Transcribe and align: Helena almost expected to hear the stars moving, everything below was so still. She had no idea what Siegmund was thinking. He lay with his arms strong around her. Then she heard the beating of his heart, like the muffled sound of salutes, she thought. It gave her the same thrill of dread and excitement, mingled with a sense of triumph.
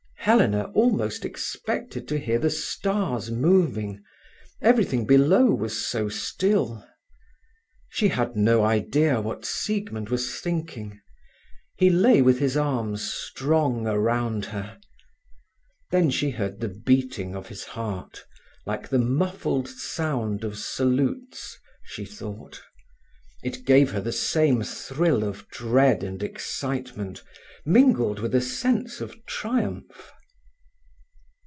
Helena 0.23 0.65
almost 0.75 1.25
expected 1.25 2.07
to 2.09 2.19
hear 2.19 2.37
the 2.37 2.51
stars 2.51 3.31
moving, 3.31 4.03
everything 4.61 5.05
below 5.07 5.47
was 5.47 5.83
so 5.83 6.09
still. 6.09 6.87
She 7.89 8.09
had 8.09 8.35
no 8.35 8.63
idea 8.63 9.19
what 9.19 9.45
Siegmund 9.45 10.09
was 10.09 10.39
thinking. 10.39 11.01
He 11.75 11.89
lay 11.89 12.21
with 12.21 12.37
his 12.37 12.55
arms 12.55 13.01
strong 13.01 13.87
around 13.87 14.45
her. 14.45 14.77
Then 15.89 16.11
she 16.11 16.29
heard 16.29 16.59
the 16.59 16.69
beating 16.69 17.35
of 17.35 17.47
his 17.47 17.63
heart, 17.63 18.23
like 18.67 18.89
the 18.89 18.99
muffled 18.99 19.67
sound 19.67 20.43
of 20.43 20.55
salutes, 20.55 21.57
she 21.81 22.05
thought. 22.05 22.61
It 23.43 23.65
gave 23.65 23.89
her 23.89 23.99
the 24.01 24.11
same 24.11 24.61
thrill 24.61 25.23
of 25.23 25.47
dread 25.47 26.03
and 26.03 26.21
excitement, 26.21 27.23
mingled 27.65 28.19
with 28.19 28.33
a 28.35 28.41
sense 28.41 29.01
of 29.01 29.15
triumph. 29.25 30.11